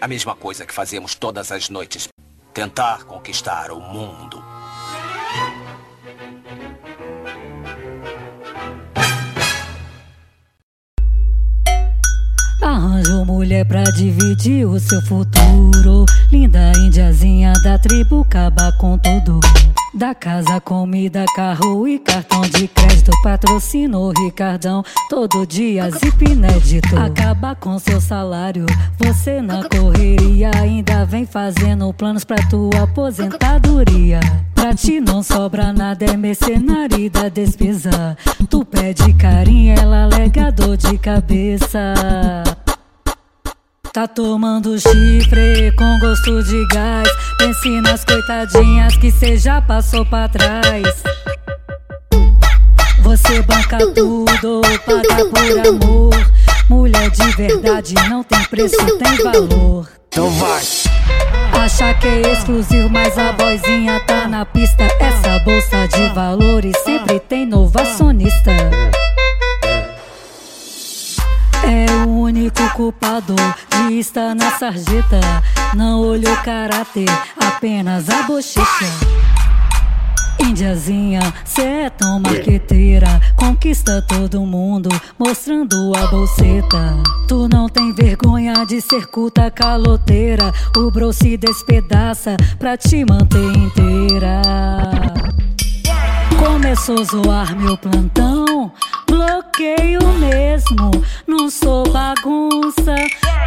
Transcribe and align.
A 0.00 0.08
mesma 0.08 0.34
coisa 0.34 0.64
que 0.64 0.72
fazemos 0.72 1.14
todas 1.14 1.52
as 1.52 1.68
noites. 1.68 2.08
Tentar 2.54 3.04
conquistar 3.04 3.70
o 3.70 3.78
mundo. 3.78 4.42
Arranjou 12.62 13.26
mulher 13.26 13.66
pra 13.66 13.82
dividir 13.82 14.66
o 14.66 14.80
seu 14.80 15.02
futuro. 15.02 16.06
Linda 16.32 16.72
indiazinha 16.78 17.52
da 17.62 17.78
tribo, 17.78 18.22
acaba 18.22 18.72
com 18.78 18.96
tudo. 18.96 19.38
Da 19.92 20.14
casa, 20.14 20.60
comida, 20.60 21.24
carro 21.34 21.88
e 21.88 21.98
cartão 21.98 22.42
de 22.42 22.68
crédito. 22.68 23.10
Patrocínio 23.24 24.12
Ricardão, 24.16 24.84
todo 25.08 25.44
dia 25.44 25.90
zip 25.90 26.24
inédito. 26.24 26.96
Acaba 26.96 27.56
com 27.56 27.76
seu 27.76 28.00
salário, 28.00 28.66
você 28.96 29.42
na 29.42 29.68
correria. 29.68 30.52
Ainda 30.54 31.04
vem 31.04 31.26
fazendo 31.26 31.92
planos 31.92 32.22
pra 32.22 32.36
tua 32.48 32.84
aposentadoria. 32.84 34.20
Pra 34.54 34.72
ti 34.74 35.00
não 35.00 35.24
sobra 35.24 35.72
nada, 35.72 36.04
é 36.04 36.16
mercenário 36.16 37.10
da 37.10 37.28
despesa. 37.28 38.16
Tu 38.48 38.64
pede 38.64 39.12
carinho, 39.14 39.74
ela 39.76 40.04
alega 40.04 40.52
dor 40.52 40.76
de 40.76 40.96
cabeça. 40.98 41.94
Tá 43.92 44.06
tomando 44.06 44.78
chifre 44.78 45.72
com 45.76 45.98
gosto 45.98 46.44
de 46.44 46.64
gás. 46.68 47.08
Pense 47.38 47.80
nas 47.80 48.04
coitadinhas 48.04 48.96
que 48.96 49.10
cê 49.10 49.36
já 49.36 49.60
passou 49.60 50.06
pra 50.06 50.28
trás. 50.28 51.02
Você 53.02 53.42
banca 53.42 53.78
tudo, 53.92 54.60
paga 54.86 55.24
por 55.24 55.68
amor. 55.68 56.32
Mulher 56.68 57.10
de 57.10 57.32
verdade 57.32 57.94
não 58.08 58.22
tem 58.22 58.44
preço, 58.44 58.76
tem 58.76 59.16
valor. 59.24 59.88
Então 60.06 60.30
vai. 60.30 60.62
Acha 61.60 61.92
que 61.94 62.06
é 62.06 62.32
exclusivo, 62.32 62.88
mas 62.88 63.18
a 63.18 63.32
boizinha 63.32 63.98
tá 64.06 64.28
na 64.28 64.46
pista. 64.46 64.84
Essa 65.00 65.40
bolsa 65.40 65.88
de 65.88 66.14
valores 66.14 66.76
sempre 66.84 67.18
tem 67.18 67.44
novacionista. 67.44 68.52
É 71.64 72.06
o 72.06 72.08
único 72.08 72.68
culpado 72.70 73.34
estar 73.98 74.34
na 74.34 74.50
sarjeta. 74.52 75.20
Não 75.74 76.00
olhou 76.00 76.36
caráter, 76.38 77.08
apenas 77.36 78.08
a 78.08 78.22
bochecha. 78.22 78.86
Indiazinha, 80.40 81.20
cê 81.44 81.62
é 81.62 81.90
tão 81.90 82.18
marqueteira. 82.18 83.20
Conquista 83.36 84.02
todo 84.08 84.44
mundo, 84.46 84.88
mostrando 85.18 85.92
a 85.96 86.06
bolseta. 86.08 86.96
Tu 87.28 87.48
não 87.48 87.68
tem 87.68 87.92
vergonha 87.92 88.54
de 88.66 88.80
ser 88.80 89.06
culta 89.06 89.50
caloteira. 89.50 90.52
O 90.76 90.90
bro 90.90 91.12
se 91.12 91.36
despedaça 91.36 92.36
pra 92.58 92.76
te 92.76 93.04
manter 93.04 93.56
inteira. 93.56 94.42
Começou 96.38 97.00
a 97.00 97.04
zoar 97.04 97.56
meu 97.56 97.76
plantão. 97.76 98.72
Bloqueio 99.06 100.02
mesmo, 100.18 100.90
não 101.26 101.50
sou 101.50 101.84
bagunça. 101.92 102.94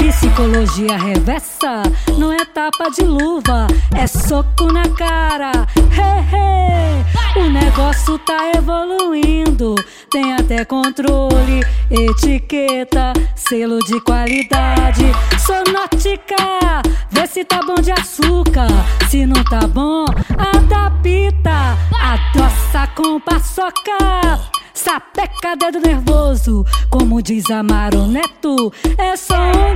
Psicologia 0.03 0.97
reversa, 0.97 1.81
não 2.17 2.31
é 2.33 2.43
tapa 2.43 2.89
de 2.89 3.03
luva, 3.03 3.67
é 3.95 4.05
soco 4.05 4.71
na 4.71 4.83
cara. 4.89 5.51
Hey, 5.77 6.19
hey. 6.31 7.41
O 7.41 7.49
negócio 7.49 8.19
tá 8.19 8.51
evoluindo, 8.55 9.75
tem 10.11 10.33
até 10.33 10.65
controle, 10.65 11.61
etiqueta, 11.89 13.13
selo 13.35 13.79
de 13.79 13.99
qualidade. 14.01 15.05
Sonótica, 15.39 16.81
vê 17.09 17.25
se 17.25 17.45
tá 17.45 17.61
bom 17.65 17.75
de 17.75 17.91
açúcar, 17.91 18.67
se 19.09 19.25
não 19.25 19.43
tá 19.45 19.65
bom, 19.67 20.05
adapta, 20.37 21.77
adoça 21.99 22.87
com 22.95 23.19
paçoca. 23.19 24.51
Sapeca 24.73 25.55
dedo 25.55 25.79
nervoso, 25.79 26.65
como 26.89 27.21
diz 27.21 27.49
Amaro 27.49 28.05
Neto, 28.07 28.73
é 28.97 29.15
só 29.15 29.35
um 29.35 29.72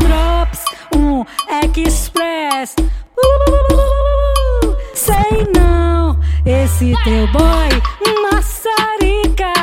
teu 7.07 7.25
boy 7.28 7.69
maçarica. 8.22 9.53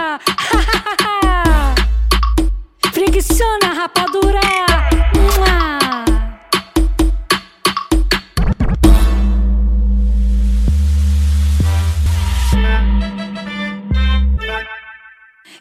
Fricciona 2.90 3.74
rapadura. 3.74 4.40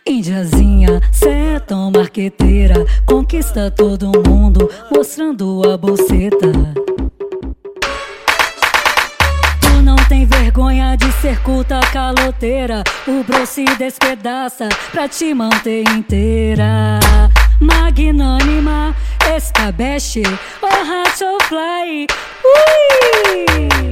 Indiazinha, 0.05 1.01
cê 1.11 1.29
é 1.55 1.59
tão 1.59 1.91
marqueteira. 1.91 2.85
Conquista 3.05 3.69
todo 3.69 4.09
mundo, 4.25 4.69
mostrando 4.89 5.69
a 5.69 5.75
bolseta. 5.75 6.82
Tem 10.07 10.25
vergonha 10.25 10.95
de 10.95 11.11
ser 11.13 11.39
culta 11.41 11.79
caloteira. 11.91 12.83
O 13.07 13.23
bro 13.23 13.45
se 13.45 13.65
despedaça 13.77 14.69
pra 14.91 15.07
te 15.07 15.33
manter 15.33 15.83
inteira. 15.89 16.99
Magnânima, 17.59 18.95
escabeche, 19.35 20.23
oh 20.61 20.67
rato 20.67 21.37
fly. 21.47 22.07
Ui! 22.45 23.91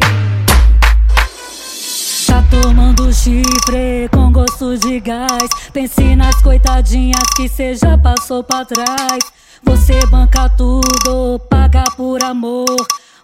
Tá 2.27 2.43
tomando 2.49 3.13
chifre 3.13 4.09
com 4.11 4.31
gosto 4.31 4.77
de 4.77 4.99
gás. 4.99 5.49
Pense 5.73 6.15
nas 6.15 6.35
coitadinhas 6.41 7.23
que 7.35 7.47
cê 7.47 7.75
já 7.75 7.97
passou 7.97 8.43
pra 8.43 8.65
trás. 8.65 9.19
Você 9.63 9.99
banca 10.07 10.49
tudo, 10.49 11.39
paga 11.49 11.83
por 11.95 12.23
amor. 12.23 12.75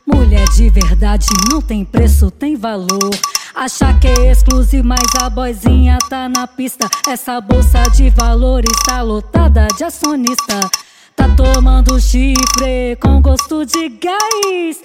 Mulher 0.08 0.46
de 0.56 0.70
verdade 0.70 1.28
não 1.52 1.62
tem 1.62 1.84
preço, 1.84 2.32
tem 2.32 2.56
valor. 2.56 3.10
Acha 3.54 3.94
que 3.96 4.08
é 4.08 4.32
exclusivo, 4.32 4.88
mas 4.88 5.04
a 5.22 5.30
boizinha 5.30 5.98
tá 6.10 6.30
na 6.30 6.48
pista. 6.48 6.88
Essa 7.08 7.42
bolsa 7.42 7.84
de 7.94 8.10
valores 8.12 8.72
tá 8.86 9.02
lotada 9.02 9.68
de 9.78 9.84
acionista. 9.84 10.62
Tá 11.16 11.28
tomando 11.36 12.00
chifre 12.00 12.96
com 13.02 13.22
gosto 13.22 13.66
de 13.66 13.90
gás. 13.90 14.82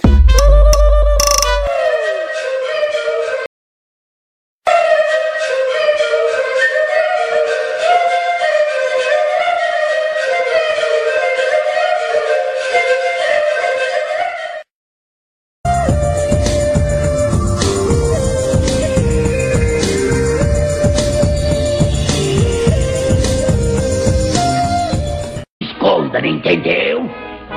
Esconda, 26.12 26.20
não 26.20 26.28
entendeu? 26.28 27.10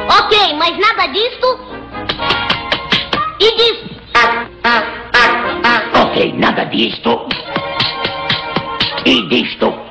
Ok, 0.09 0.53
mas 0.57 0.77
nada 0.77 1.07
disto. 1.07 1.59
E 3.39 3.55
disto. 3.57 3.95
Ok, 6.01 6.33
nada 6.33 6.63
disto. 6.65 7.27
E 9.05 9.21
disto. 9.27 9.84